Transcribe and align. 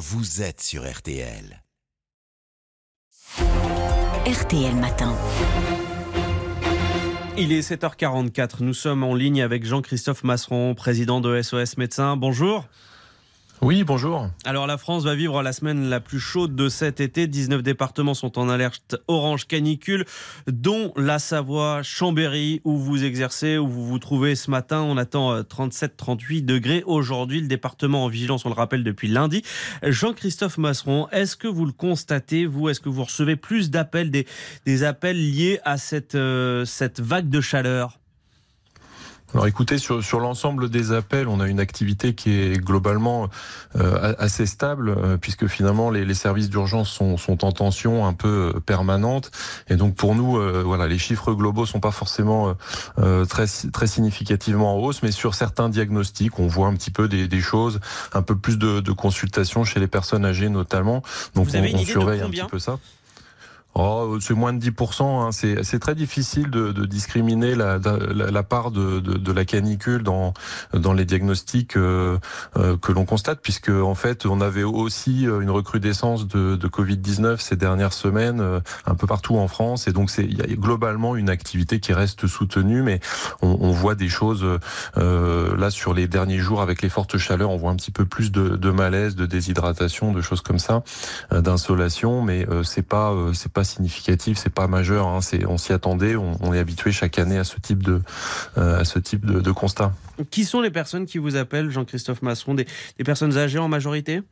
vous 0.00 0.40
êtes 0.40 0.62
sur 0.62 0.90
RTL. 0.90 1.62
RTL 4.26 4.74
Matin. 4.76 5.14
Il 7.36 7.52
est 7.52 7.60
7h44. 7.60 8.62
Nous 8.62 8.72
sommes 8.72 9.04
en 9.04 9.14
ligne 9.14 9.42
avec 9.42 9.66
Jean-Christophe 9.66 10.24
Masseron, 10.24 10.74
président 10.74 11.20
de 11.20 11.42
SOS 11.42 11.76
Médecins. 11.76 12.16
Bonjour. 12.16 12.64
Oui, 13.62 13.84
bonjour. 13.84 14.30
Alors 14.46 14.66
la 14.66 14.78
France 14.78 15.04
va 15.04 15.14
vivre 15.14 15.42
la 15.42 15.52
semaine 15.52 15.90
la 15.90 16.00
plus 16.00 16.18
chaude 16.18 16.56
de 16.56 16.70
cet 16.70 16.98
été. 16.98 17.26
19 17.26 17.62
départements 17.62 18.14
sont 18.14 18.38
en 18.38 18.48
alerte 18.48 18.96
orange 19.06 19.46
canicule, 19.46 20.06
dont 20.46 20.94
la 20.96 21.18
Savoie, 21.18 21.82
Chambéry, 21.82 22.62
où 22.64 22.78
vous 22.78 23.04
exercez, 23.04 23.58
où 23.58 23.68
vous 23.68 23.86
vous 23.86 23.98
trouvez 23.98 24.34
ce 24.34 24.50
matin. 24.50 24.80
On 24.80 24.96
attend 24.96 25.42
37-38 25.42 26.38
euh, 26.38 26.40
degrés. 26.40 26.82
Aujourd'hui, 26.86 27.42
le 27.42 27.48
département 27.48 28.06
en 28.06 28.08
vigilance, 28.08 28.46
on 28.46 28.48
le 28.48 28.54
rappelle 28.54 28.82
depuis 28.82 29.08
lundi. 29.08 29.42
Jean-Christophe 29.82 30.56
Masseron, 30.56 31.08
est-ce 31.10 31.36
que 31.36 31.46
vous 31.46 31.66
le 31.66 31.72
constatez, 31.72 32.46
vous? 32.46 32.70
Est-ce 32.70 32.80
que 32.80 32.88
vous 32.88 33.04
recevez 33.04 33.36
plus 33.36 33.70
d'appels, 33.70 34.10
des, 34.10 34.84
appels 34.84 35.18
liés 35.18 35.60
à 35.66 35.76
cette, 35.76 36.14
euh, 36.14 36.64
cette 36.64 37.00
vague 37.00 37.28
de 37.28 37.42
chaleur? 37.42 37.99
Alors 39.34 39.46
écoutez, 39.46 39.78
sur, 39.78 40.02
sur 40.02 40.18
l'ensemble 40.18 40.68
des 40.68 40.92
appels, 40.92 41.28
on 41.28 41.40
a 41.40 41.46
une 41.46 41.60
activité 41.60 42.14
qui 42.14 42.32
est 42.32 42.58
globalement 42.58 43.28
euh, 43.76 44.14
assez 44.18 44.46
stable, 44.46 44.90
euh, 44.90 45.16
puisque 45.16 45.46
finalement 45.46 45.90
les, 45.90 46.04
les 46.04 46.14
services 46.14 46.50
d'urgence 46.50 46.90
sont, 46.90 47.16
sont, 47.16 47.44
en 47.44 47.52
tension 47.52 48.06
un 48.06 48.12
peu 48.12 48.52
euh, 48.56 48.60
permanente. 48.60 49.30
Et 49.68 49.76
donc 49.76 49.94
pour 49.94 50.14
nous, 50.14 50.40
voilà, 50.64 50.88
les 50.88 50.98
chiffres 50.98 51.32
globaux 51.32 51.66
sont 51.66 51.80
pas 51.80 51.90
forcément 51.90 52.54
très, 53.28 53.46
très 53.72 53.86
significativement 53.86 54.76
en 54.76 54.78
hausse, 54.78 55.02
mais 55.02 55.12
sur 55.12 55.34
certains 55.34 55.68
diagnostics, 55.68 56.38
on 56.38 56.46
voit 56.46 56.66
un 56.66 56.74
petit 56.74 56.90
peu 56.90 57.08
des, 57.08 57.28
des 57.28 57.40
choses, 57.40 57.80
un 58.12 58.22
peu 58.22 58.36
plus 58.36 58.58
de, 58.58 58.80
de 58.80 58.92
consultations 58.92 59.64
chez 59.64 59.80
les 59.80 59.86
personnes 59.86 60.24
âgées 60.24 60.48
notamment. 60.48 61.02
Donc 61.34 61.46
Vous 61.46 61.56
avez 61.56 61.74
on 61.74 61.84
surveille 61.84 62.20
un 62.20 62.30
petit 62.30 62.42
peu 62.44 62.58
ça. 62.58 62.78
Oh, 63.74 64.18
c'est 64.20 64.34
moins 64.34 64.52
de 64.52 64.58
10%. 64.58 65.02
Hein. 65.02 65.30
C'est 65.32 65.78
très 65.78 65.94
difficile 65.94 66.50
de, 66.50 66.72
de 66.72 66.84
discriminer 66.86 67.54
la, 67.54 67.78
la, 67.78 68.30
la 68.30 68.42
part 68.42 68.72
de, 68.72 68.98
de, 68.98 69.14
de, 69.14 69.32
la 69.32 69.44
canicule 69.44 70.02
dans, 70.02 70.34
dans 70.74 70.92
les 70.92 71.04
diagnostics 71.04 71.76
euh, 71.76 72.18
euh, 72.56 72.76
que 72.76 72.90
l'on 72.90 73.04
constate, 73.04 73.40
puisque 73.40 73.68
en 73.70 73.94
fait, 73.94 74.26
on 74.26 74.40
avait 74.40 74.64
aussi 74.64 75.26
euh, 75.26 75.40
une 75.40 75.50
recrudescence 75.50 76.26
de, 76.26 76.56
de 76.56 76.68
Covid-19 76.68 77.38
ces 77.38 77.54
dernières 77.54 77.92
semaines, 77.92 78.40
euh, 78.40 78.60
un 78.86 78.96
peu 78.96 79.06
partout 79.06 79.36
en 79.36 79.46
France. 79.46 79.86
Et 79.86 79.92
donc, 79.92 80.10
il 80.18 80.36
y 80.36 80.42
a 80.42 80.46
globalement 80.56 81.14
une 81.14 81.30
activité 81.30 81.78
qui 81.78 81.92
reste 81.92 82.26
soutenue, 82.26 82.82
mais 82.82 82.98
on, 83.40 83.56
on 83.60 83.70
voit 83.70 83.94
des 83.94 84.08
choses 84.08 84.44
euh, 84.96 85.56
là 85.56 85.70
sur 85.70 85.94
les 85.94 86.08
derniers 86.08 86.38
jours 86.38 86.60
avec 86.60 86.82
les 86.82 86.88
fortes 86.88 87.18
chaleurs. 87.18 87.50
On 87.50 87.56
voit 87.56 87.70
un 87.70 87.76
petit 87.76 87.92
peu 87.92 88.04
plus 88.04 88.32
de, 88.32 88.56
de 88.56 88.70
malaise, 88.70 89.14
de 89.14 89.26
déshydratation, 89.26 90.12
de 90.12 90.20
choses 90.22 90.40
comme 90.40 90.58
ça, 90.58 90.82
d'insolation, 91.30 92.22
mais 92.22 92.46
c'est 92.64 92.82
pas 92.82 93.14
c'est 93.32 93.52
pas 93.52 93.59
significatif, 93.64 94.38
c'est 94.38 94.52
pas 94.52 94.66
majeur. 94.66 95.06
Hein, 95.06 95.20
c'est, 95.20 95.46
on 95.46 95.58
s'y 95.58 95.72
attendait, 95.72 96.16
on, 96.16 96.54
est 96.54 96.58
habitué 96.58 96.92
chaque 96.92 97.18
année 97.18 97.38
à 97.38 97.44
ce 97.44 97.58
type 97.60 97.82
de, 97.82 98.00
euh, 98.58 98.80
à 98.80 98.84
ce 98.84 98.98
type 98.98 99.26
de, 99.26 99.50
constat. 99.52 99.92
Qui 100.30 100.44
sont 100.44 100.60
les 100.60 100.70
personnes 100.70 101.06
qui 101.06 101.18
vous 101.18 101.36
appellent, 101.36 101.70
Jean-Christophe 101.70 102.22
Masson, 102.22 102.54
des 102.54 102.66
personnes 103.04 103.36
âgées 103.36 103.58
en 103.58 103.68
majorité? 103.68 104.22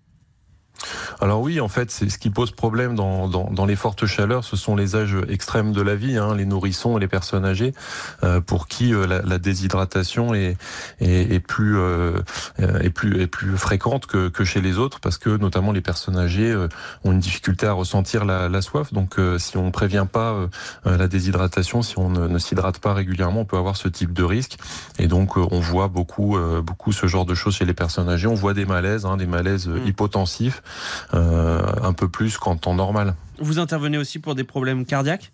Alors 1.21 1.41
oui, 1.41 1.61
en 1.61 1.69
fait, 1.69 1.91
c'est 1.91 2.09
ce 2.09 2.19
qui 2.19 2.31
pose 2.31 2.53
problème 2.53 2.95
dans, 2.95 3.29
dans, 3.29 3.51
dans, 3.51 3.67
les 3.67 3.75
fortes 3.75 4.07
chaleurs, 4.07 4.45
ce 4.45 4.57
sont 4.57 4.77
les 4.77 4.95
âges 4.95 5.17
extrêmes 5.29 5.73
de 5.73 5.83
la 5.83 5.97
vie, 5.97 6.17
hein, 6.17 6.35
les 6.35 6.47
nourrissons 6.47 6.97
et 6.97 7.01
les 7.01 7.09
personnes 7.09 7.45
âgées, 7.45 7.75
euh, 8.23 8.41
pour 8.41 8.69
qui 8.69 8.95
euh, 8.95 9.07
la, 9.07 9.23
la, 9.23 9.39
déshydratation 9.39 10.33
est, 10.35 10.57
est, 11.01 11.33
est 11.33 11.41
plus, 11.41 11.77
euh, 11.79 12.21
est 12.59 12.91
plus 12.91 13.21
est 13.21 13.27
plus 13.27 13.57
fréquente 13.57 14.07
que, 14.07 14.29
que, 14.29 14.45
chez 14.45 14.61
les 14.61 14.79
autres, 14.79 15.01
parce 15.01 15.19
que 15.19 15.31
notamment 15.31 15.73
les 15.73 15.81
personnes 15.81 16.17
âgées 16.17 16.53
euh, 16.53 16.69
ont 17.05 17.13
une 17.13 17.19
difficulté 17.19 17.67
à 17.67 17.73
ressentir 17.73 18.25
la, 18.25 18.49
la 18.49 18.63
soif. 18.63 18.93
Donc, 18.93 19.19
euh, 19.19 19.39
si 19.39 19.57
on 19.57 19.73
prévient 19.73 20.07
pas 20.11 20.35
euh, 20.35 20.49
la 20.85 21.09
déshydratation, 21.09 21.83
si 21.83 21.99
on 21.99 22.11
ne, 22.11 22.29
ne 22.29 22.39
s'hydrate 22.39 22.79
pas 22.79 22.95
régulièrement, 22.95 23.41
on 23.41 23.45
peut 23.45 23.57
avoir 23.57 23.77
ce 23.77 23.89
type 23.89 24.13
de 24.13 24.23
risque. 24.23 24.57
Et 24.99 25.09
donc, 25.09 25.37
on 25.37 25.61
voit 25.61 25.89
beaucoup 25.89 26.37
beaucoup 26.63 26.93
ce 26.93 27.07
genre 27.07 27.25
de 27.25 27.35
choses 27.35 27.57
chez 27.57 27.65
les 27.65 27.75
personnes 27.75 28.09
âgées. 28.09 28.27
On 28.27 28.35
voit 28.35 28.55
des 28.55 28.67
malaises, 28.67 29.07
hein, 29.07 29.17
des 29.17 29.27
malaises 29.27 29.69
mmh. 29.69 29.87
hypotensifs 29.87 30.63
euh, 31.08 31.08
un 31.13 31.93
peu 31.93 32.09
plus 32.09 32.37
qu'en 32.37 32.57
temps 32.57 32.75
normal. 32.75 33.15
Vous 33.39 33.59
intervenez 33.59 33.99
aussi 33.99 34.19
pour 34.19 34.35
des 34.35 34.45
problèmes 34.45 34.85
cardiaques? 34.85 35.33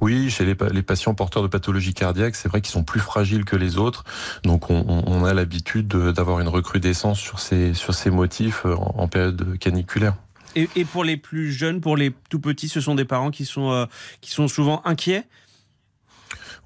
Oui, 0.00 0.30
chez 0.30 0.44
les, 0.44 0.56
les, 0.72 0.82
patients 0.82 1.14
porteurs 1.14 1.42
de 1.42 1.48
pathologies 1.48 1.94
cardiaques, 1.94 2.36
c'est 2.36 2.48
vrai 2.48 2.60
qu'ils 2.60 2.72
sont 2.72 2.84
plus 2.84 3.00
fragiles 3.00 3.44
que 3.44 3.56
les 3.56 3.76
autres. 3.76 4.04
Donc 4.44 4.70
on, 4.70 4.84
on 5.06 5.24
a 5.24 5.34
l'habitude 5.34 5.88
d'avoir 5.88 6.40
une 6.40 6.48
recrudescence 6.48 7.18
sur 7.18 7.40
ces, 7.40 7.74
sur 7.74 7.94
ces 7.94 8.10
motifs 8.10 8.64
en, 8.64 8.94
en 8.96 9.08
période 9.08 9.58
caniculaire. 9.58 10.14
Et, 10.56 10.68
et, 10.76 10.84
pour 10.84 11.04
les 11.04 11.16
plus 11.16 11.52
jeunes, 11.52 11.80
pour 11.80 11.96
les 11.96 12.12
tout 12.30 12.40
petits, 12.40 12.68
ce 12.68 12.80
sont 12.80 12.94
des 12.94 13.04
parents 13.04 13.30
qui 13.30 13.44
sont, 13.44 13.70
euh, 13.70 13.86
qui 14.20 14.30
sont 14.30 14.48
souvent 14.48 14.80
inquiets? 14.84 15.24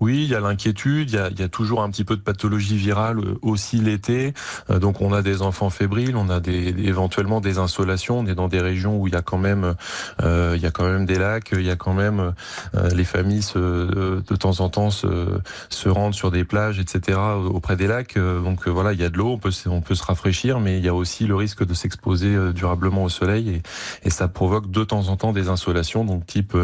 Oui, 0.03 0.25
il 0.25 0.31
y 0.31 0.35
a 0.35 0.41
l'inquiétude, 0.41 1.11
il, 1.11 1.29
il 1.31 1.41
y 1.41 1.45
a, 1.45 1.49
toujours 1.49 1.81
un 1.85 1.89
petit 1.89 2.03
peu 2.03 2.17
de 2.17 2.23
pathologie 2.23 2.77
virale 2.77 3.21
euh, 3.21 3.39
aussi 3.41 3.77
l'été. 3.77 4.35
Euh, 4.69 4.81
donc 4.81 5.01
on 5.01 5.13
a 5.13 5.23
des 5.23 5.43
enfants 5.43 5.71
fébriles, 5.71 6.17
on 6.17 6.29
a 6.29 6.41
des, 6.41 6.75
éventuellement 6.85 7.41
des 7.41 7.59
insolations. 7.59 8.19
On 8.19 8.27
est 8.27 8.35
dans 8.35 8.49
des 8.49 8.59
régions 8.59 8.99
où 8.99 9.07
il 9.07 9.13
y 9.13 9.17
a 9.17 9.23
quand 9.23 9.39
même, 9.39 9.77
euh, 10.21 10.55
il 10.57 10.63
y 10.63 10.67
a 10.67 10.73
quand 10.73 10.83
même 10.83 11.07
des 11.07 11.21
lacs, 11.21 11.51
il 11.53 11.63
y 11.63 11.71
a 11.71 11.77
quand 11.77 11.95
même 11.95 12.33
les 12.95 13.05
familles 13.05 13.43
se, 13.43 13.59
de 13.59 14.37
temps 14.37 14.61
en 14.61 14.69
temps 14.69 14.91
se, 14.91 15.07
se, 15.69 15.89
rendent 15.89 16.15
sur 16.15 16.33
des 16.33 16.45
plages, 16.45 16.81
etc. 16.81 17.19
auprès 17.45 17.77
des 17.77 17.87
lacs. 17.87 18.17
Donc 18.17 18.67
voilà, 18.67 18.93
il 18.93 19.01
y 19.01 19.05
a 19.05 19.09
de 19.09 19.17
l'eau, 19.17 19.33
on 19.33 19.39
peut, 19.39 19.53
on 19.67 19.83
peut 19.83 19.95
se 19.95 20.05
rafraîchir, 20.05 20.59
mais 20.59 20.79
il 20.79 20.85
y 20.85 20.89
a 20.89 20.95
aussi 20.95 21.27
le 21.27 21.37
risque 21.37 21.65
de 21.65 21.75
s'exposer 21.75 22.53
durablement 22.53 23.05
au 23.05 23.09
soleil 23.09 23.51
et, 23.51 23.63
et, 24.05 24.11
ça 24.11 24.27
provoque 24.27 24.71
de 24.71 24.85
temps 24.85 25.09
en 25.09 25.17
temps 25.17 25.33
des 25.33 25.49
insolations, 25.49 26.05
donc 26.05 26.27
type 26.27 26.57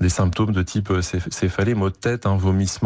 des 0.00 0.08
symptômes 0.08 0.52
de 0.52 0.62
type 0.62 0.92
céphalée, 1.02 1.74
maux 1.74 1.90
de 1.90 1.94
tête, 1.94 2.26
hein, 2.26 2.36
vomissement 2.36 2.85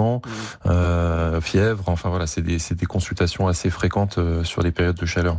euh, 0.66 1.41
fièvre. 1.41 1.84
Enfin 1.87 2.09
voilà, 2.09 2.27
c'est 2.27 2.43
des, 2.43 2.59
des, 2.59 2.87
consultations 2.87 3.49
assez 3.49 3.71
fréquentes 3.71 4.19
euh, 4.19 4.44
sur 4.44 4.62
les 4.62 4.72
périodes 4.72 4.97
de 4.97 5.06
chaleur. 5.06 5.38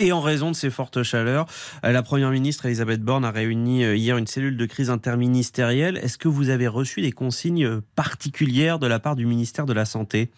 Et 0.00 0.12
en 0.12 0.20
raison 0.20 0.50
de 0.50 0.56
ces 0.56 0.70
fortes 0.70 1.02
chaleurs, 1.02 1.46
euh, 1.84 1.90
la 1.90 2.02
Première 2.02 2.30
ministre 2.30 2.66
Elisabeth 2.66 3.02
Borne 3.02 3.24
a 3.24 3.30
réuni 3.30 3.82
hier 3.96 4.16
une 4.16 4.26
cellule 4.26 4.56
de 4.56 4.66
crise 4.66 4.90
interministérielle. 4.90 5.98
Est-ce 5.98 6.18
que 6.18 6.28
vous 6.28 6.50
avez 6.50 6.68
reçu 6.68 7.02
des 7.02 7.12
consignes 7.12 7.80
particulières 7.96 8.78
de 8.78 8.86
la 8.86 8.98
part 8.98 9.16
du 9.16 9.26
ministère 9.26 9.66
de 9.66 9.72
la 9.72 9.84
Santé? 9.84 10.30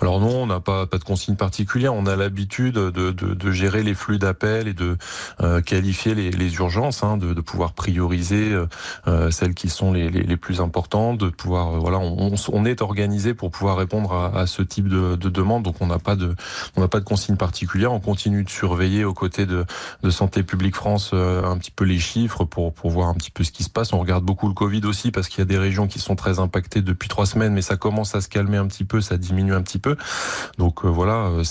Alors 0.00 0.20
non, 0.20 0.42
on 0.42 0.46
n'a 0.46 0.60
pas, 0.60 0.86
pas 0.86 0.98
de 0.98 1.04
consigne 1.04 1.36
particulière. 1.36 1.94
On 1.94 2.06
a 2.06 2.16
l'habitude 2.16 2.74
de, 2.74 2.90
de, 2.90 3.10
de, 3.12 3.50
gérer 3.52 3.82
les 3.82 3.94
flux 3.94 4.18
d'appels 4.18 4.68
et 4.68 4.74
de 4.74 4.96
euh, 5.40 5.60
qualifier 5.60 6.14
les, 6.14 6.30
les 6.30 6.54
urgences, 6.56 7.04
hein, 7.04 7.16
de, 7.16 7.32
de, 7.32 7.40
pouvoir 7.40 7.72
prioriser 7.72 8.52
euh, 8.52 8.66
euh, 9.06 9.30
celles 9.30 9.54
qui 9.54 9.68
sont 9.68 9.92
les, 9.92 10.10
les, 10.10 10.22
les, 10.22 10.36
plus 10.36 10.60
importantes, 10.60 11.18
de 11.18 11.28
pouvoir 11.28 11.74
euh, 11.74 11.78
voilà, 11.78 11.98
on, 11.98 12.34
on, 12.52 12.64
est 12.64 12.82
organisé 12.82 13.34
pour 13.34 13.50
pouvoir 13.50 13.76
répondre 13.76 14.12
à, 14.12 14.40
à 14.40 14.46
ce 14.46 14.62
type 14.62 14.88
de, 14.88 15.14
de 15.14 15.28
demande. 15.28 15.62
Donc 15.62 15.76
on 15.80 15.86
n'a 15.86 15.98
pas 15.98 16.16
de 16.16 16.34
on 16.76 16.80
n'a 16.80 16.88
pas 16.88 17.00
de 17.00 17.04
consigne 17.04 17.36
particulière. 17.36 17.92
On 17.92 18.00
continue 18.00 18.42
de 18.42 18.50
surveiller 18.50 19.04
aux 19.04 19.14
côtés 19.14 19.46
de, 19.46 19.64
de 20.02 20.10
Santé 20.10 20.42
publique 20.42 20.74
France 20.74 21.12
euh, 21.14 21.44
un 21.44 21.56
petit 21.56 21.70
peu 21.70 21.84
les 21.84 21.98
chiffres 21.98 22.44
pour 22.44 22.74
pour 22.74 22.90
voir 22.90 23.08
un 23.08 23.14
petit 23.14 23.30
peu 23.30 23.44
ce 23.44 23.52
qui 23.52 23.62
se 23.62 23.70
passe. 23.70 23.92
On 23.92 24.00
regarde 24.00 24.24
beaucoup 24.24 24.48
le 24.48 24.54
Covid 24.54 24.84
aussi 24.84 25.12
parce 25.12 25.28
qu'il 25.28 25.38
y 25.38 25.42
a 25.42 25.46
des 25.46 25.58
régions 25.58 25.86
qui 25.86 26.00
sont 26.00 26.16
très 26.16 26.40
impactées 26.40 26.82
depuis 26.82 27.08
trois 27.08 27.26
semaines, 27.26 27.52
mais 27.52 27.62
ça 27.62 27.76
commence 27.76 28.14
à 28.14 28.20
se 28.20 28.28
calmer 28.28 28.56
un 28.56 28.66
petit 28.66 28.84
peu, 28.84 29.00
ça 29.00 29.16
diminue 29.16 29.43
un 29.52 29.62
petit 29.62 29.78
peu. 29.78 29.96
Donc 30.58 30.84
euh, 30.84 30.88
voilà, 30.88 31.26
euh, 31.26 31.44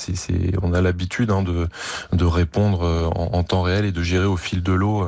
on 0.61 0.73
a 0.73 0.81
l'habitude 0.81 1.31
hein, 1.31 1.43
de, 1.43 1.67
de 2.11 2.25
répondre 2.25 2.83
euh, 2.83 3.07
en, 3.07 3.43
temps 3.43 3.61
réel 3.61 3.85
et 3.85 3.91
de 3.91 4.01
gérer 4.01 4.25
au 4.25 4.37
fil 4.37 4.63
de 4.63 4.73
l'eau 4.73 5.05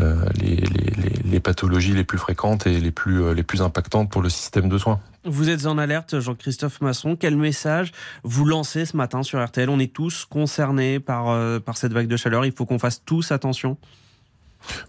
euh, 0.00 0.24
les, 0.34 0.56
les, 0.56 1.22
les, 1.24 1.40
pathologies 1.40 1.94
les 1.94 2.04
plus 2.04 2.18
fréquentes 2.18 2.66
et 2.66 2.80
les 2.80 2.90
plus, 2.90 3.34
les 3.34 3.42
plus 3.42 3.62
impactantes 3.62 4.10
pour 4.10 4.22
le 4.22 4.28
système 4.28 4.68
de 4.68 4.78
soins. 4.78 5.00
Vous 5.24 5.48
êtes 5.48 5.66
en 5.66 5.78
alerte, 5.78 6.18
Jean-Christophe 6.20 6.80
Masson. 6.80 7.16
Quel 7.16 7.36
message 7.36 7.92
vous 8.24 8.44
lancez 8.44 8.84
ce 8.84 8.96
matin 8.96 9.22
sur 9.22 9.44
RTL 9.44 9.68
On 9.70 9.78
est 9.78 9.92
tous 9.92 10.24
concernés 10.24 11.00
par, 11.00 11.60
par 11.60 11.76
cette 11.76 11.92
vague 11.92 12.08
de 12.08 12.16
chaleur. 12.16 12.44
Il 12.46 12.52
faut 12.52 12.66
qu'on 12.66 12.78
fasse 12.78 13.02
tous 13.04 13.30
attention. 13.30 13.76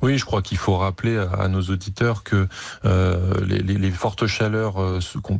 Oui, 0.02 0.18
je 0.18 0.26
crois 0.26 0.42
qu'il 0.42 0.58
faut 0.58 0.78
rappeler 0.78 1.18
à, 1.18 1.48
nos 1.48 1.62
auditeurs 1.62 2.24
que 2.24 2.48
euh, 2.86 3.46
les, 3.46 3.92
fortes 3.92 4.28
chaleurs 4.28 4.82
euh, 4.82 5.00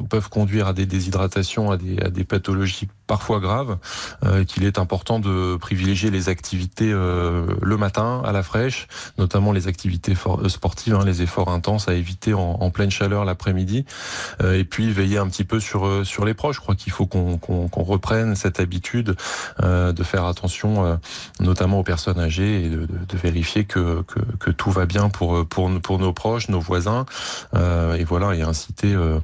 peuvent 0.10 0.30
conduire 0.30 0.68
à 0.68 0.74
des 0.74 0.86
déshydratations, 0.86 1.72
à 1.72 1.78
des 1.78 2.24
pathologies 2.24 2.88
parfois 3.10 3.40
graves, 3.40 3.78
euh, 4.24 4.44
qu'il 4.44 4.64
est 4.66 4.78
important 4.78 5.20
de 5.20 5.58
privilégier 5.58 6.12
les 6.12 6.30
activités 6.30 6.92
euh, 6.94 7.48
le 7.60 7.76
matin 7.76 8.22
à 8.24 8.32
la 8.32 8.44
fraîche, 8.44 8.88
notamment 9.18 9.52
les 9.52 9.68
activités 9.68 10.14
for- 10.14 10.48
sportives, 10.48 10.94
hein, 10.94 11.04
les 11.04 11.24
efforts 11.24 11.50
intenses 11.50 11.88
à 11.90 11.96
éviter 11.96 12.36
en, 12.36 12.70
pleine 12.70 12.92
chaleur 12.92 13.26
l'après-midi, 13.26 13.84
euh, 14.44 14.60
et 14.60 14.64
puis 14.64 14.92
veiller 14.92 15.18
un 15.18 15.28
petit 15.28 15.44
peu 15.44 15.60
sur 15.60 16.06
sur 16.06 16.24
les 16.24 16.36
proches. 16.36 16.58
Je 16.58 16.62
crois 16.62 16.76
qu'il 16.76 16.94
faut 16.94 17.08
qu'on 17.08 17.40
qu'on 17.40 17.68
qu'on 17.68 17.84
reprenne 17.84 18.36
cette 18.36 18.60
habitude 18.60 19.16
euh, 19.64 19.92
de 19.92 20.04
faire 20.04 20.26
attention, 20.26 21.00
notamment 21.40 21.80
aux 21.80 21.84
personnes 21.84 22.20
âgées, 22.20 22.66
et 22.66 22.70
de, 22.70 22.82
de, 22.86 23.00
de 23.08 23.18
vérifier 23.18 23.66
que, 23.66 24.04
que 24.04 24.20
que 24.38 24.52
tout 24.52 24.70
va 24.70 24.86
bien 24.86 25.10
pour, 25.10 25.48
pour, 25.48 25.72
pour 25.82 25.98
nos 25.98 26.14
proches, 26.14 26.48
nos 26.50 26.60
voisins, 26.60 27.06
euh, 27.56 27.96
et 27.96 28.04
voilà, 28.04 28.36
et 28.36 28.44
inciter 28.44 28.94
euh, 28.94 29.20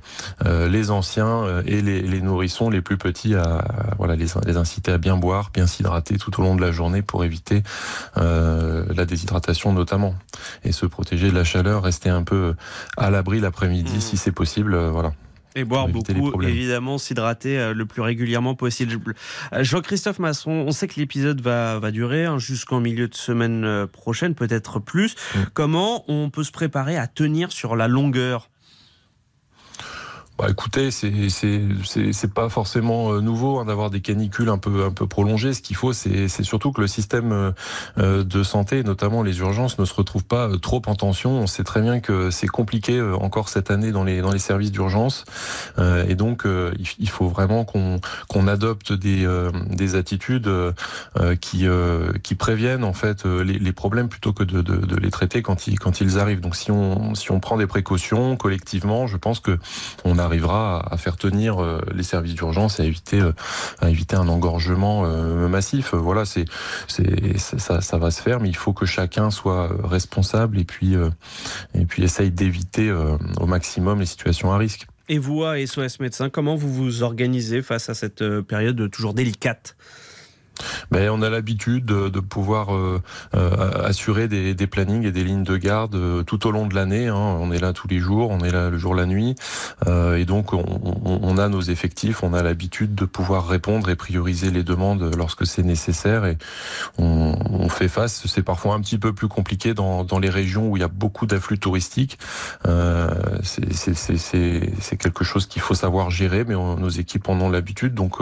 euh, 0.45 0.67
les 0.67 0.89
anciens 0.89 1.61
et 1.67 1.81
les, 1.83 2.01
les, 2.01 2.21
nourrissons 2.21 2.71
les 2.71 2.81
plus 2.81 2.97
petits 2.97 3.35
à, 3.35 3.63
voilà, 3.97 4.15
les, 4.15 4.27
les, 4.45 4.57
inciter 4.57 4.91
à 4.91 4.97
bien 4.97 5.17
boire, 5.17 5.51
bien 5.53 5.67
s'hydrater 5.67 6.17
tout 6.17 6.39
au 6.39 6.43
long 6.43 6.55
de 6.55 6.61
la 6.61 6.71
journée 6.71 7.01
pour 7.01 7.23
éviter 7.23 7.63
euh, 8.17 8.85
la 8.95 9.05
déshydratation 9.05 9.73
notamment. 9.73 10.15
Et 10.63 10.71
se 10.71 10.85
protéger 10.85 11.29
de 11.29 11.35
la 11.35 11.43
chaleur, 11.43 11.83
rester 11.83 12.09
un 12.09 12.23
peu 12.23 12.55
à 12.97 13.09
l'abri 13.09 13.39
l'après-midi 13.39 13.97
mmh. 13.97 14.01
si 14.01 14.17
c'est 14.17 14.31
possible. 14.31 14.77
voilà. 14.89 15.11
Et 15.57 15.63
boire 15.63 15.87
beaucoup, 15.87 16.41
évidemment, 16.41 16.97
s'hydrater 16.97 17.57
euh, 17.57 17.73
le 17.73 17.85
plus 17.85 18.01
régulièrement 18.01 18.55
possible. 18.55 18.99
Euh, 19.53 19.63
Jean-Christophe 19.63 20.19
Masson, 20.19 20.51
on 20.51 20.71
sait 20.71 20.89
que 20.89 20.99
l'épisode 20.99 21.39
va, 21.39 21.79
va 21.79 21.91
durer 21.91 22.25
hein, 22.25 22.37
jusqu'en 22.37 22.81
milieu 22.81 23.07
de 23.07 23.15
semaine 23.15 23.63
euh, 23.63 23.87
prochaine, 23.87 24.35
peut-être 24.35 24.79
plus. 24.79 25.15
Mm. 25.33 25.39
Comment 25.53 26.03
on 26.09 26.29
peut 26.29 26.43
se 26.43 26.51
préparer 26.51 26.97
à 26.97 27.07
tenir 27.07 27.53
sur 27.53 27.77
la 27.77 27.87
longueur? 27.87 28.49
Bah 30.37 30.47
écoutez, 30.49 30.91
c'est 30.91 32.33
pas 32.33 32.49
forcément 32.49 33.13
euh, 33.13 33.21
nouveau 33.21 33.59
hein, 33.59 33.65
d'avoir 33.65 33.89
des 33.89 34.01
canicules 34.01 34.49
un 34.49 34.57
peu 34.57 34.83
un 34.83 34.91
peu 34.91 35.07
prolongées. 35.07 35.53
Ce 35.53 35.61
qu'il 35.61 35.77
faut, 35.77 35.93
c'est 35.93 36.43
surtout 36.43 36.73
que 36.73 36.81
le 36.81 36.87
système 36.87 37.31
euh, 37.31 37.51
euh, 37.99 38.23
de 38.25 38.43
santé, 38.43 38.83
notamment 38.83 39.23
les 39.23 39.39
urgences, 39.39 39.79
ne 39.79 39.85
se 39.85 39.93
retrouve 39.93 40.25
pas 40.25 40.49
trop 40.61 40.81
en 40.87 40.95
tension. 40.95 41.31
On 41.31 41.47
sait 41.47 41.63
très 41.63 41.81
bien 41.81 42.01
que 42.01 42.31
c'est 42.31 42.47
compliqué 42.47 43.01
encore 43.01 43.47
cette 43.47 43.71
année 43.71 43.93
dans 43.93 44.03
les 44.03 44.19
dans 44.19 44.31
les 44.31 44.39
services 44.39 44.73
d'urgence, 44.73 45.23
et 45.77 46.15
donc 46.15 46.45
il 46.99 47.09
faut 47.09 47.29
vraiment 47.29 47.63
qu'on 47.63 48.01
qu'on 48.27 48.47
adopte 48.47 48.91
des 48.91 49.25
des 49.69 49.95
attitudes 49.95 50.49
qui 51.39 51.65
qui 52.23 52.35
préviennent 52.35 52.83
en 52.83 52.93
fait 52.93 53.25
les, 53.25 53.57
les 53.57 53.71
problèmes 53.71 54.09
plutôt 54.09 54.33
que 54.33 54.43
de, 54.43 54.61
de, 54.61 54.75
de, 54.75 54.95
les 54.97 55.11
traiter 55.11 55.41
quand 55.41 55.67
ils 55.67 55.79
quand 55.79 56.01
ils 56.01 56.19
arrivent. 56.19 56.41
Donc 56.41 56.55
si 56.55 56.71
on 56.71 57.15
si 57.15 57.31
on 57.31 57.39
prend 57.39 57.57
des 57.57 57.67
précautions 57.67 58.35
collectivement, 58.35 59.07
je 59.07 59.17
pense 59.17 59.39
que 59.39 59.57
on 60.03 60.19
a 60.19 60.24
arrivera 60.25 60.85
à 60.91 60.97
faire 60.97 61.17
tenir 61.17 61.61
euh, 61.61 61.81
les 61.93 62.03
services 62.03 62.33
d'urgence 62.33 62.79
et 62.79 62.83
à 62.83 62.85
éviter, 62.85 63.19
euh, 63.19 63.31
à 63.79 63.89
éviter 63.89 64.15
un 64.15 64.27
engorgement 64.27 65.03
euh, 65.05 65.47
massif. 65.47 65.93
Voilà, 65.93 66.25
c'est, 66.25 66.45
c'est, 66.87 67.37
ça, 67.37 67.81
ça 67.81 67.97
va 67.97 68.11
se 68.11 68.21
faire, 68.21 68.39
mais 68.39 68.49
il 68.49 68.55
faut 68.55 68.73
que 68.73 68.85
chacun 68.85 69.31
soit 69.31 69.69
responsable 69.83 70.59
et 70.59 70.65
puis, 70.65 70.95
et 71.73 71.85
puis 71.85 72.03
essaye 72.03 72.31
d'éviter 72.31 72.91
au 72.91 73.45
maximum 73.45 73.99
les 73.99 74.05
situations 74.05 74.51
à 74.51 74.57
risque. 74.57 74.87
Et 75.07 75.17
vous, 75.17 75.43
à 75.43 75.65
SOS 75.65 75.99
Médecins, 75.99 76.29
comment 76.29 76.55
vous 76.55 76.73
vous 76.73 77.03
organisez 77.03 77.61
face 77.61 77.89
à 77.89 77.93
cette 77.93 78.23
période 78.41 78.89
toujours 78.91 79.13
délicate? 79.13 79.75
Mais 80.91 81.09
on 81.09 81.21
a 81.21 81.29
l'habitude 81.29 81.85
de, 81.85 82.19
pouvoir 82.19 82.73
euh, 82.75 83.01
euh, 83.35 83.85
assurer 83.85 84.27
des, 84.27 84.53
des, 84.53 84.67
plannings 84.67 85.05
et 85.05 85.11
des 85.11 85.23
lignes 85.23 85.43
de 85.43 85.57
garde 85.57 85.95
euh, 85.95 86.23
tout 86.23 86.47
au 86.47 86.51
long 86.51 86.65
de 86.65 86.75
l'année. 86.75 87.07
Hein. 87.07 87.15
On 87.15 87.51
est 87.51 87.59
là 87.59 87.73
tous 87.73 87.87
les 87.87 87.99
jours, 87.99 88.31
on 88.31 88.39
est 88.39 88.51
là 88.51 88.69
le 88.69 88.77
jour, 88.77 88.95
la 88.95 89.05
nuit, 89.05 89.35
et 89.87 90.25
donc 90.25 90.53
on, 90.53 90.63
on, 91.05 91.37
a 91.37 91.49
nos 91.49 91.61
effectifs, 91.61 92.23
on 92.23 92.33
a 92.33 92.41
l'habitude 92.41 92.95
de 92.95 93.05
pouvoir 93.05 93.47
répondre 93.47 93.89
et 93.89 93.95
prioriser 93.95 94.51
les 94.51 94.63
demandes 94.63 95.11
lorsque 95.15 95.45
c'est 95.45 95.63
nécessaire. 95.63 96.25
Et 96.25 96.37
on, 96.97 97.35
on, 97.49 97.69
fait 97.69 97.87
face. 97.87 98.25
C'est 98.27 98.43
parfois 98.43 98.75
un 98.75 98.81
petit 98.81 98.97
peu 98.97 99.13
plus 99.13 99.27
compliqué 99.27 99.73
dans, 99.73 100.03
dans 100.03 100.19
les 100.19 100.29
régions 100.29 100.69
où 100.69 100.77
il 100.77 100.79
y 100.79 100.83
a 100.83 100.87
beaucoup 100.87 101.25
d'afflux 101.25 101.59
touristiques. 101.59 102.17
c'est 103.43 104.97
quelque 104.97 105.23
chose 105.23 105.45
qu'il 105.45 105.61
faut 105.61 105.75
savoir 105.75 106.09
gérer, 106.09 106.43
mais 106.45 106.55
nos 106.55 106.89
équipes 106.89 107.29
en 107.29 107.39
ont 107.39 107.49
l'habitude. 107.49 107.93
Donc 107.93 108.17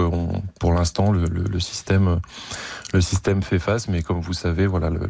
pour 0.59 0.73
l'instant, 0.73 1.11
le, 1.11 1.25
le 1.25 1.59
système 1.59 2.19
le 2.93 3.01
système 3.01 3.41
fait 3.41 3.59
face, 3.59 3.87
mais 3.87 4.01
comme 4.01 4.21
vous 4.21 4.33
savez, 4.33 4.67
voilà, 4.67 4.89
le, 4.89 5.07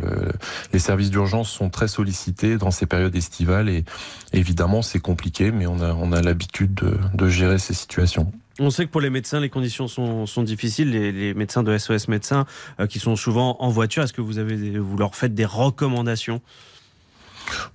les 0.71 0.79
services 0.79 1.11
d'urgence 1.11 1.49
sont 1.49 1.69
très 1.69 1.87
sollicités 1.87 2.57
dans 2.57 2.71
ces 2.71 2.85
périodes 2.85 3.15
estivales 3.15 3.69
et 3.69 3.83
évidemment 4.31 4.81
c'est 4.81 4.99
compliqué, 4.99 5.51
mais 5.51 5.67
on 5.67 5.81
a, 5.81 5.93
on 5.93 6.11
a 6.13 6.21
l'habitude 6.21 6.73
de, 7.13 7.27
gérer 7.27 7.57
ces 7.57 7.73
situations. 7.73 8.31
On 8.59 8.69
sait 8.69 8.85
que 8.85 8.91
pour 8.91 9.01
les 9.01 9.09
médecins, 9.09 9.39
les 9.39 9.49
conditions 9.49 9.87
sont, 9.87 10.25
sont 10.27 10.43
difficiles. 10.43 10.91
Les, 10.91 11.11
les, 11.11 11.33
médecins 11.33 11.63
de 11.63 11.75
SOS 11.75 12.07
médecins 12.07 12.45
euh, 12.79 12.85
qui 12.85 12.99
sont 12.99 13.15
souvent 13.15 13.57
en 13.59 13.69
voiture, 13.69 14.03
est-ce 14.03 14.13
que 14.13 14.21
vous, 14.21 14.37
avez, 14.37 14.77
vous 14.77 14.97
leur 14.97 15.15
faites 15.15 15.33
des 15.33 15.45
recommandations? 15.45 16.41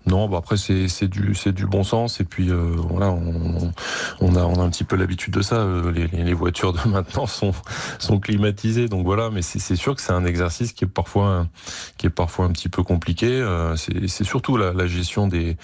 Non, 0.06 0.28
bah 0.28 0.38
après 0.38 0.56
c'est 0.56 1.08
du 1.08 1.34
c'est 1.34 1.52
du 1.52 1.66
bon 1.66 1.84
sens 1.84 2.20
et 2.20 2.24
puis 2.24 2.50
euh, 2.50 2.74
voilà 2.76 3.10
on, 3.10 3.72
on, 4.20 4.36
a 4.36 4.40
on 4.40 4.54
a 4.54 4.62
un 4.62 4.70
petit 4.70 4.84
peu 4.84 4.96
l'habitude 4.96 5.34
de 5.34 5.42
ça. 5.42 5.56
Euh, 5.56 5.92
les, 5.92 6.06
les, 6.06 6.34
voitures 6.34 6.72
de 6.72 6.80
maintenant 6.88 7.26
sont 7.26 7.52
sont 7.98 8.18
climatisées 8.18 8.88
donc 8.88 9.04
voilà. 9.04 9.30
Mais 9.30 9.42
c'est 9.42 9.76
sûr 9.76 9.94
que 9.94 10.00
c'est 10.00 10.12
un 10.12 10.24
exercice 10.24 10.72
qui 10.72 10.84
est 10.84 10.88
parfois 10.88 11.46
qui 11.98 12.06
est 12.06 12.10
parfois 12.10 12.46
un 12.46 12.50
petit 12.50 12.68
peu 12.68 12.82
compliqué. 12.82 13.28
Euh, 13.28 13.76
c'est 13.76 14.24
surtout 14.24 14.56
la, 14.56 14.86
gestion 14.86 15.28
des 15.28 15.56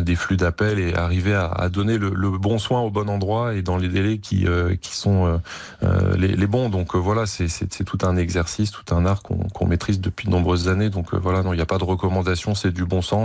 des 0.00 0.16
flux 0.16 0.36
d'appels 0.36 0.78
et 0.78 0.94
arriver 0.94 1.34
à, 1.34 1.68
donner 1.70 1.96
le, 1.96 2.10
bon 2.38 2.58
soin 2.58 2.80
au 2.80 2.90
bon 2.90 3.08
endroit 3.08 3.54
et 3.54 3.62
dans 3.62 3.78
les 3.78 3.88
délais 3.88 4.18
qui 4.18 4.46
qui 4.80 4.94
sont 4.94 5.40
les, 5.82 6.28
les, 6.28 6.46
bons. 6.46 6.68
Donc 6.68 6.94
voilà, 6.94 7.24
c'est 7.26 7.84
tout 7.84 7.98
un 8.02 8.16
exercice, 8.16 8.70
tout 8.70 8.94
un 8.94 9.06
art 9.06 9.22
qu'on 9.22 9.66
maîtrise 9.66 10.00
depuis 10.00 10.26
de 10.26 10.32
nombreuses 10.32 10.68
années. 10.68 10.90
Donc 10.90 11.14
voilà, 11.14 11.42
non, 11.42 11.54
il 11.54 11.56
n'y 11.56 11.62
a 11.62 11.66
pas 11.66 11.78
de 11.78 11.84
recommandation, 11.84 12.54
c'est 12.54 12.72
du 12.72 12.84
bon 12.84 13.00
sens 13.00 13.21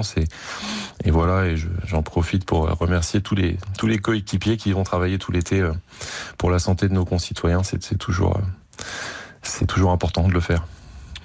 et, 1.03 1.11
voilà, 1.11 1.47
et 1.47 1.55
j'en 1.85 2.03
profite 2.03 2.45
pour 2.45 2.67
remercier 2.67 3.21
tous 3.21 3.35
les, 3.35 3.57
tous 3.77 3.87
les 3.87 3.97
coéquipiers 3.97 4.57
qui 4.57 4.71
vont 4.71 4.83
travailler 4.83 5.17
tout 5.17 5.31
l'été 5.31 5.61
euh, 5.61 5.73
pour 6.37 6.51
la 6.51 6.59
santé 6.59 6.87
de 6.87 6.93
nos 6.93 7.05
concitoyens. 7.05 7.63
C'est 7.63 7.97
toujours, 7.97 8.37
euh, 8.37 8.83
c'est 9.41 9.65
toujours 9.65 9.91
important 9.91 10.27
de 10.27 10.33
le 10.33 10.39
faire. 10.39 10.65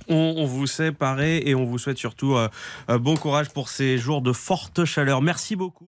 On, 0.09 0.45
vous 0.45 0.67
sait 0.67 0.93
et 1.19 1.55
on 1.55 1.65
vous 1.65 1.79
souhaite 1.79 1.97
surtout 1.97 2.35
euh, 2.35 2.49
bon 2.89 3.17
courage 3.17 3.51
pour 3.51 3.69
ces 3.69 3.99
jours 3.99 4.21
de 4.21 4.33
forte 4.33 4.85
chaleur. 4.85 5.23
Merci 5.23 5.57
beaucoup. 5.57 5.87